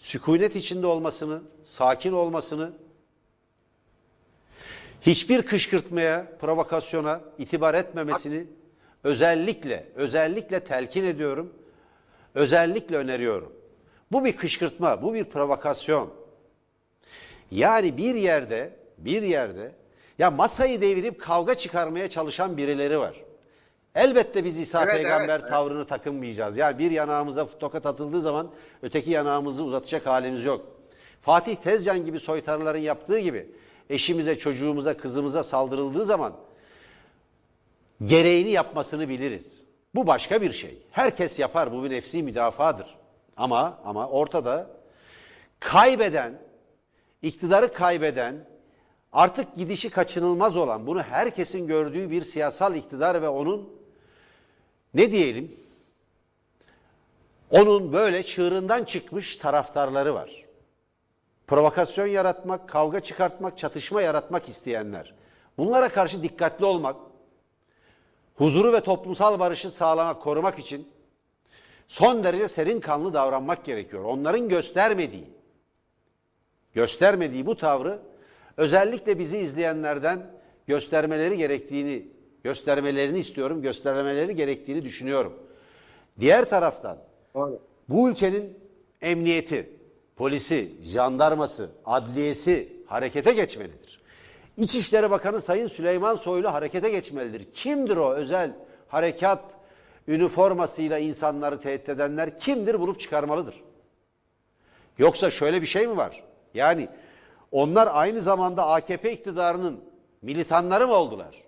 [0.00, 2.72] sükunet içinde olmasını, sakin olmasını,
[5.00, 8.46] hiçbir kışkırtmaya, provokasyona itibar etmemesini
[9.04, 11.54] özellikle, özellikle telkin ediyorum.
[12.34, 13.52] Özellikle öneriyorum.
[14.12, 16.10] Bu bir kışkırtma, bu bir provokasyon.
[17.50, 19.72] Yani bir yerde, bir yerde
[20.18, 23.14] ya masayı devirip kavga çıkarmaya çalışan birileri var.
[23.94, 26.56] Elbette biz İsa Evet, peygamber evet, tavrını takınmayacağız.
[26.56, 28.50] Yani bir yanağımıza tokat atıldığı zaman
[28.82, 30.66] öteki yanağımızı uzatacak halimiz yok.
[31.22, 33.50] Fatih Tezcan gibi soytarıların yaptığı gibi
[33.90, 36.32] eşimize, çocuğumuza, kızımıza saldırıldığı zaman
[38.04, 39.64] gereğini yapmasını biliriz.
[39.94, 40.82] Bu başka bir şey.
[40.90, 41.72] Herkes yapar.
[41.72, 42.98] Bu bir nefsi müdafadır.
[43.36, 44.70] Ama ama ortada
[45.60, 46.38] kaybeden,
[47.22, 48.46] iktidarı kaybeden,
[49.12, 53.79] artık gidişi kaçınılmaz olan, bunu herkesin gördüğü bir siyasal iktidar ve onun
[54.94, 55.56] ne diyelim?
[57.50, 60.44] Onun böyle çığırından çıkmış taraftarları var.
[61.46, 65.14] Provokasyon yaratmak, kavga çıkartmak, çatışma yaratmak isteyenler.
[65.58, 66.96] Bunlara karşı dikkatli olmak,
[68.34, 70.88] huzuru ve toplumsal barışı sağlamak, korumak için
[71.88, 74.04] son derece serin kanlı davranmak gerekiyor.
[74.04, 75.30] Onların göstermediği,
[76.74, 77.98] göstermediği bu tavrı
[78.56, 80.30] özellikle bizi izleyenlerden
[80.66, 82.08] göstermeleri gerektiğini,
[82.44, 85.32] göstermelerini istiyorum, göstermeleri gerektiğini düşünüyorum.
[86.20, 86.98] Diğer taraftan
[87.34, 87.60] Doğru.
[87.88, 88.58] bu ülkenin
[89.00, 89.70] emniyeti,
[90.16, 94.00] polisi, jandarması, adliyesi harekete geçmelidir.
[94.56, 97.52] İçişleri Bakanı Sayın Süleyman Soylu harekete geçmelidir.
[97.54, 98.52] Kimdir o özel
[98.88, 99.44] harekat
[100.08, 103.62] üniformasıyla insanları tehdit edenler kimdir bulup çıkarmalıdır.
[104.98, 106.24] Yoksa şöyle bir şey mi var?
[106.54, 106.88] Yani
[107.52, 109.80] onlar aynı zamanda AKP iktidarının
[110.22, 111.42] militanları mı oldular?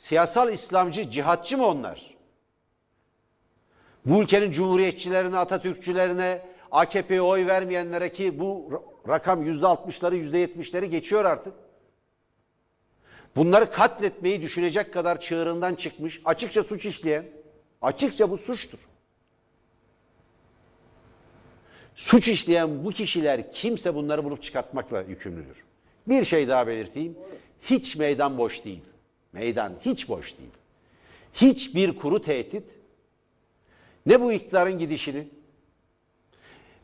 [0.00, 2.14] Siyasal İslamcı, cihatçı mı onlar?
[4.06, 8.70] Bu ülkenin cumhuriyetçilerine, Atatürkçülerine, AKP'ye oy vermeyenlere ki bu
[9.08, 11.54] rakam yüzde altmışları, yüzde yetmişleri geçiyor artık.
[13.36, 17.26] Bunları katletmeyi düşünecek kadar çığırından çıkmış, açıkça suç işleyen,
[17.82, 18.78] açıkça bu suçtur.
[21.94, 25.64] Suç işleyen bu kişiler kimse bunları bulup çıkartmakla yükümlüdür.
[26.06, 27.18] Bir şey daha belirteyim.
[27.62, 28.89] Hiç meydan boş değil.
[29.32, 30.50] Meydan hiç boş değil.
[31.34, 32.64] Hiçbir kuru tehdit
[34.06, 35.28] ne bu iktidarın gidişini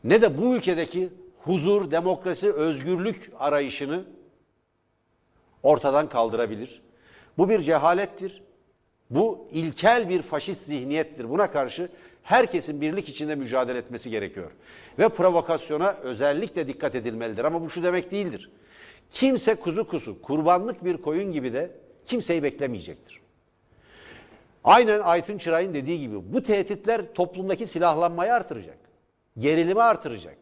[0.03, 4.05] ne de bu ülkedeki huzur, demokrasi, özgürlük arayışını
[5.63, 6.81] ortadan kaldırabilir.
[7.37, 8.41] Bu bir cehalettir.
[9.09, 11.29] Bu ilkel bir faşist zihniyettir.
[11.29, 11.89] Buna karşı
[12.23, 14.51] herkesin birlik içinde mücadele etmesi gerekiyor.
[14.99, 17.43] Ve provokasyona özellikle dikkat edilmelidir.
[17.43, 18.51] Ama bu şu demek değildir.
[19.09, 21.71] Kimse kuzu kuzu, kurbanlık bir koyun gibi de
[22.07, 23.21] kimseyi beklemeyecektir.
[24.63, 28.77] Aynen Aytun Çıray'ın dediği gibi bu tehditler toplumdaki silahlanmayı artıracak.
[29.37, 30.37] Gerilimi artıracak.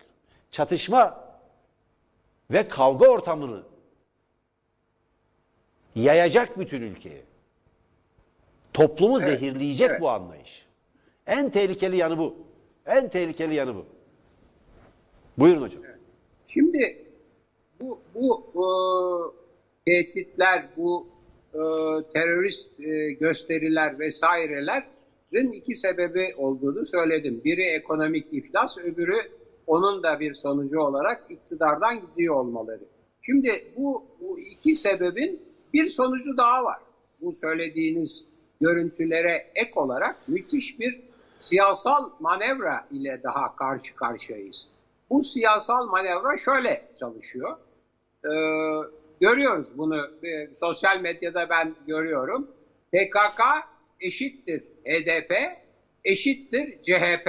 [0.51, 1.25] Çatışma
[2.51, 3.63] ve kavga ortamını
[5.95, 7.21] yayacak bütün ülkeye.
[8.73, 10.01] Toplumu evet, zehirleyecek evet.
[10.01, 10.65] bu anlayış.
[11.27, 12.35] En tehlikeli yanı bu.
[12.85, 13.85] En tehlikeli yanı bu.
[15.37, 15.83] Buyurun hocam.
[16.47, 17.05] Şimdi
[17.79, 18.53] bu bu
[19.87, 21.14] e, tehditler, bu
[21.55, 21.61] e,
[22.13, 27.41] terörist e, gösteriler vesairelerin iki sebebi olduğunu söyledim.
[27.43, 29.17] Biri ekonomik iflas, öbürü
[29.67, 32.83] onun da bir sonucu olarak iktidardan gidiyor olmaları.
[33.21, 35.41] Şimdi bu, bu iki sebebin
[35.73, 36.79] bir sonucu daha var.
[37.21, 38.25] Bu söylediğiniz
[38.61, 41.01] görüntülere ek olarak müthiş bir
[41.37, 44.67] siyasal manevra ile daha karşı karşıyayız.
[45.09, 47.57] Bu siyasal manevra şöyle çalışıyor.
[48.25, 48.29] Ee,
[49.21, 52.47] görüyoruz bunu e, sosyal medyada ben görüyorum.
[52.91, 53.41] PKK
[53.99, 55.31] eşittir HDP,
[56.05, 57.27] eşittir CHP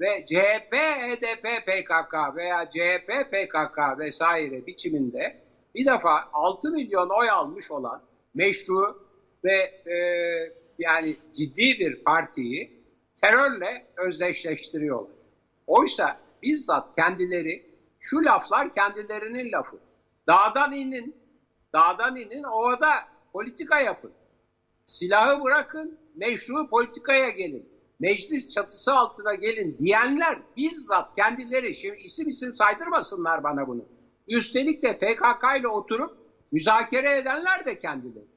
[0.00, 5.34] ve CHP, HDP, PKK veya CHP, PKK vesaire biçiminde
[5.74, 8.02] bir defa 6 milyon oy almış olan
[8.34, 8.96] meşru
[9.44, 9.96] ve e,
[10.78, 12.70] yani ciddi bir partiyi
[13.22, 15.16] terörle özdeşleştiriyorlar.
[15.66, 17.62] Oysa bizzat kendileri
[18.00, 19.76] şu laflar kendilerinin lafı.
[20.30, 21.16] Dağdan inin,
[21.72, 22.90] dağdan inin, ovada
[23.32, 24.12] politika yapın.
[24.86, 27.68] Silahı bırakın, meşru politikaya gelin.
[28.00, 33.84] Meclis çatısı altına gelin diyenler bizzat kendileri, şimdi isim isim saydırmasınlar bana bunu.
[34.28, 36.10] Üstelik de PKK ile oturup
[36.52, 38.28] müzakere edenler de kendileri.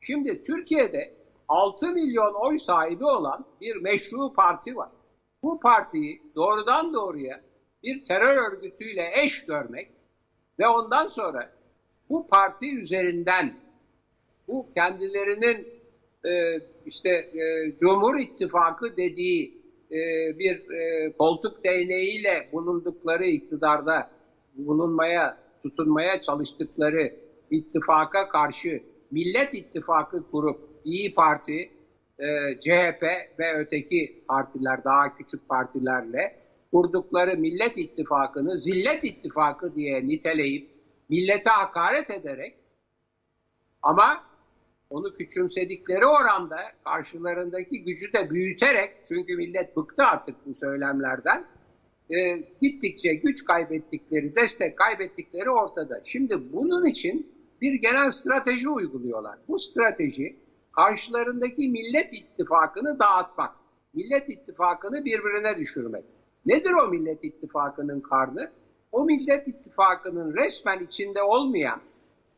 [0.00, 1.10] Şimdi Türkiye'de
[1.48, 4.90] 6 milyon oy sahibi olan bir meşru parti var.
[5.42, 7.40] Bu partiyi doğrudan doğruya
[7.82, 9.95] bir terör örgütüyle eş görmek
[10.58, 11.50] ve ondan sonra
[12.10, 13.54] bu parti üzerinden
[14.48, 15.68] bu kendilerinin
[16.24, 19.98] e, işte e, Cumhur İttifakı dediği e,
[20.38, 24.10] bir e, koltuk değneğiyle bulundukları iktidarda
[24.54, 27.12] bulunmaya, tutunmaya çalıştıkları
[27.50, 31.70] ittifaka karşı Millet İttifakı kurup İyi Parti,
[32.18, 32.26] e,
[32.60, 33.02] CHP
[33.38, 40.70] ve öteki partiler, daha küçük partilerle kurdukları Millet İttifakı'nı Zillet İttifakı diye niteleyip
[41.08, 42.54] millete hakaret ederek
[43.82, 44.24] ama
[44.90, 51.46] onu küçümsedikleri oranda karşılarındaki gücü de büyüterek çünkü millet bıktı artık bu söylemlerden
[52.10, 56.02] e, gittikçe güç kaybettikleri, destek kaybettikleri ortada.
[56.04, 59.38] Şimdi bunun için bir genel strateji uyguluyorlar.
[59.48, 60.36] Bu strateji
[60.72, 63.50] karşılarındaki Millet İttifakı'nı dağıtmak,
[63.94, 66.04] Millet İttifakı'nı birbirine düşürmek.
[66.46, 68.50] Nedir o Millet İttifakı'nın karnı?
[68.92, 71.80] O Millet İttifakı'nın resmen içinde olmayan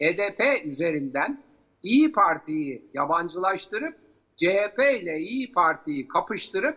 [0.03, 1.39] HDP üzerinden
[1.83, 3.95] İyi Parti'yi yabancılaştırıp
[4.37, 6.77] CHP ile İyi Parti'yi kapıştırıp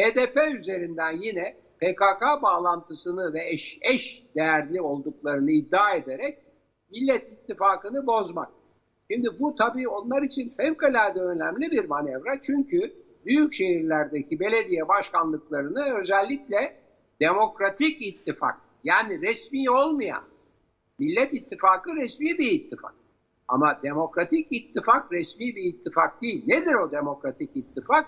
[0.00, 6.38] HDP üzerinden yine PKK bağlantısını ve eş, eş değerli olduklarını iddia ederek
[6.90, 8.48] Millet İttifakı'nı bozmak.
[9.10, 12.92] Şimdi bu tabii onlar için fevkalade önemli bir manevra çünkü
[13.26, 16.76] büyük şehirlerdeki belediye başkanlıklarını özellikle
[17.20, 20.24] demokratik ittifak yani resmi olmayan
[20.98, 22.94] Millet İttifakı resmi bir ittifak.
[23.48, 26.44] Ama demokratik ittifak resmi bir ittifak değil.
[26.46, 28.06] Nedir o demokratik ittifak?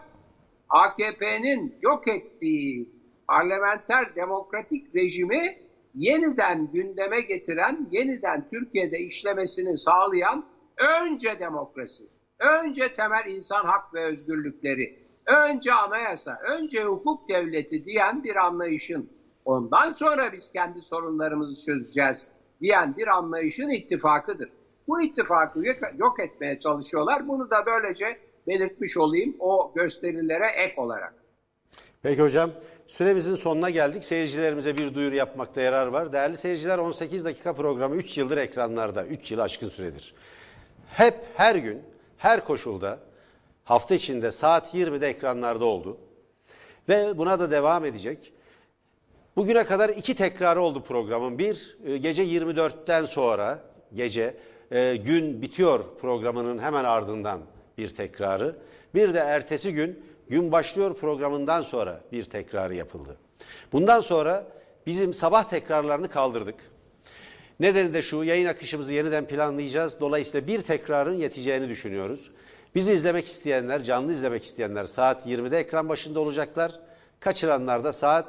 [0.68, 2.88] AKP'nin yok ettiği
[3.28, 5.58] parlamenter demokratik rejimi
[5.94, 10.46] yeniden gündeme getiren, yeniden Türkiye'de işlemesini sağlayan
[10.76, 12.04] önce demokrasi,
[12.38, 19.10] önce temel insan hak ve özgürlükleri, önce anayasa, önce hukuk devleti diyen bir anlayışın,
[19.44, 24.48] ondan sonra biz kendi sorunlarımızı çözeceğiz diyen bir anlayışın ittifakıdır.
[24.88, 25.62] Bu ittifakı
[25.96, 27.28] yok etmeye çalışıyorlar.
[27.28, 31.14] Bunu da böylece belirtmiş olayım o gösterilere ek olarak.
[32.02, 32.50] Peki hocam
[32.86, 34.04] süremizin sonuna geldik.
[34.04, 36.12] Seyircilerimize bir duyuru yapmakta yarar var.
[36.12, 39.06] Değerli seyirciler 18 dakika programı 3 yıldır ekranlarda.
[39.06, 40.14] 3 yıl aşkın süredir.
[40.88, 41.82] Hep her gün
[42.18, 42.98] her koşulda
[43.64, 45.98] hafta içinde saat 20'de ekranlarda oldu.
[46.88, 48.32] Ve buna da devam edecek.
[49.36, 51.38] Bugüne kadar iki tekrarı oldu programın.
[51.38, 53.58] Bir e, gece 24'ten sonra
[53.94, 54.34] gece
[54.70, 57.40] e, gün bitiyor programının hemen ardından
[57.78, 58.56] bir tekrarı.
[58.94, 63.16] Bir de ertesi gün gün başlıyor programından sonra bir tekrarı yapıldı.
[63.72, 64.46] Bundan sonra
[64.86, 66.54] bizim sabah tekrarlarını kaldırdık.
[67.60, 70.00] Nedeni de şu yayın akışımızı yeniden planlayacağız.
[70.00, 72.30] Dolayısıyla bir tekrarın yeteceğini düşünüyoruz.
[72.74, 76.72] Bizi izlemek isteyenler, canlı izlemek isteyenler saat 20'de ekran başında olacaklar.
[77.20, 78.26] Kaçıranlar da saat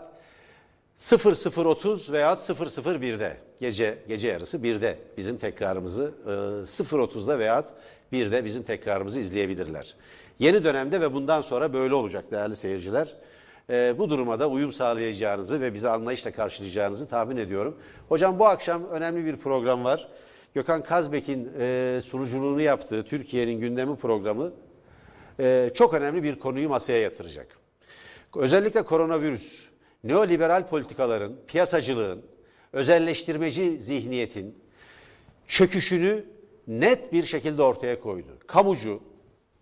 [0.99, 7.65] 00.30 veya 001'de gece gece yarısı 1'de bizim tekrarımızı 0.30'da veya
[8.13, 9.95] 1'de bizim tekrarımızı izleyebilirler.
[10.39, 13.15] Yeni dönemde ve bundan sonra böyle olacak değerli seyirciler.
[13.69, 17.77] E, bu duruma da uyum sağlayacağınızı ve bizi anlayışla karşılayacağınızı tahmin ediyorum.
[18.09, 20.07] Hocam bu akşam önemli bir program var.
[20.55, 24.53] Gökhan Kazbek'in e, sunuculuğunu yaptığı Türkiye'nin gündemi programı
[25.39, 27.47] e, çok önemli bir konuyu masaya yatıracak.
[28.35, 29.65] Özellikle koronavirüs,
[30.03, 32.25] neoliberal politikaların, piyasacılığın,
[32.73, 34.55] özelleştirmeci zihniyetin
[35.47, 36.25] çöküşünü
[36.67, 38.37] net bir şekilde ortaya koydu.
[38.47, 38.99] Kamucu,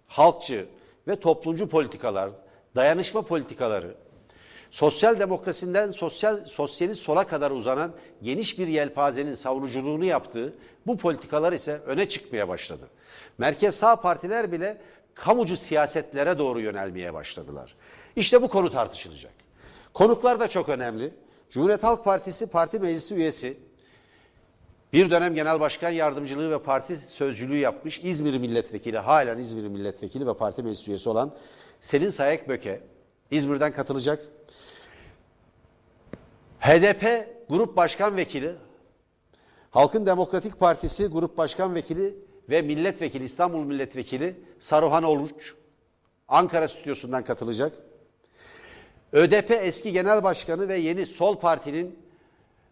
[0.07, 0.65] halkçı
[1.07, 2.29] ve toplumcu politikalar,
[2.75, 3.95] dayanışma politikaları,
[4.73, 7.91] sosyal demokrasiden sosyal sosyalist sola kadar uzanan
[8.23, 10.53] geniş bir yelpazenin savunuculuğunu yaptığı
[10.87, 12.87] bu politikalar ise öne çıkmaya başladı.
[13.37, 14.81] Merkez sağ partiler bile
[15.15, 17.75] kamucu siyasetlere doğru yönelmeye başladılar.
[18.15, 19.31] İşte bu konu tartışılacak.
[19.93, 21.13] Konuklar da çok önemli.
[21.49, 23.57] Cumhuriyet Halk Partisi Parti Meclisi üyesi
[24.93, 30.33] bir dönem genel başkan yardımcılığı ve parti sözcülüğü yapmış İzmir milletvekili, halen İzmir milletvekili ve
[30.33, 31.35] parti meclis üyesi olan
[31.79, 32.81] Selin Sayek Böke
[33.31, 34.25] İzmir'den katılacak.
[36.63, 38.55] HDP Grup Başkan Vekili,
[39.71, 42.15] Halkın Demokratik Partisi Grup Başkan Vekili
[42.49, 45.53] ve Milletvekili, İstanbul Milletvekili Saruhan Oluç
[46.27, 47.73] Ankara stüdyosundan katılacak.
[49.13, 51.99] ÖDP eski genel başkanı ve yeni Sol Parti'nin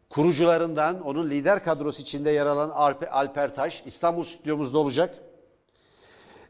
[0.10, 2.70] kurucularından, onun lider kadrosu içinde yer alan
[3.12, 5.16] Alper Taş İstanbul stüdyomuzda olacak.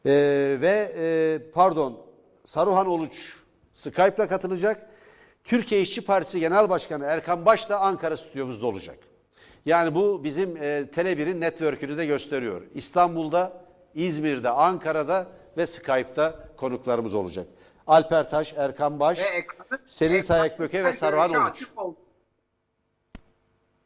[0.05, 1.97] Ee, ve e, pardon
[2.45, 3.35] Saruhan Oluç
[3.73, 4.91] Skype'la katılacak.
[5.43, 8.97] Türkiye İşçi Partisi Genel Başkanı Erkan Baş da Ankara stüdyomuzda olacak.
[9.65, 10.59] Yani bu bizim e,
[10.95, 12.61] Tele1'in network'ünü de gösteriyor.
[12.73, 15.27] İstanbul'da, İzmir'de, Ankara'da
[15.57, 17.47] ve Skype'da konuklarımız olacak.
[17.87, 19.19] Alper Taş, Erkan Baş,
[19.85, 21.67] Selin Sayakböke ve Saruhan Oluç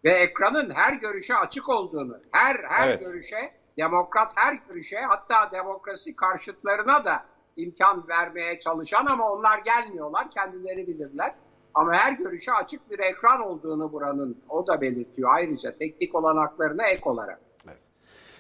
[0.06, 3.00] ve ekranın her görüşe açık olduğunu, her her evet.
[3.00, 10.88] görüşe, demokrat her görüşe hatta demokrasi karşıtlarına da imkan vermeye çalışan ama onlar gelmiyorlar, kendileri
[10.88, 11.36] bilirler.
[11.76, 17.02] Ama her görüşe açık bir ekran olduğunu buranın o da belirtiyor ayrıca teknik olanaklarına ek
[17.06, 17.40] olarak.
[17.68, 17.78] Evet.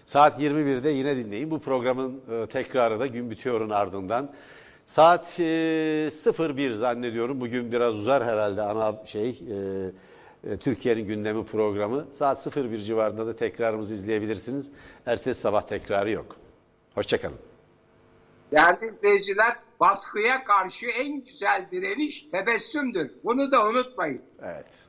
[0.05, 1.51] Saat 21'de yine dinleyin.
[1.51, 4.29] Bu programın e, tekrarı da gün bitiyorun ardından.
[4.85, 6.09] Saat e,
[6.57, 7.41] 01 zannediyorum.
[7.41, 12.05] Bugün biraz uzar herhalde ana şey e, e, Türkiye'nin gündemi programı.
[12.11, 14.71] Saat 01 civarında da tekrarımızı izleyebilirsiniz.
[15.05, 16.35] Ertesi sabah tekrarı yok.
[16.95, 17.54] Hoşçakalın.
[18.51, 23.11] Değerli izleyiciler, baskıya karşı en güzel direniş tebessümdür.
[23.23, 24.21] Bunu da unutmayın.
[24.41, 24.84] Evet.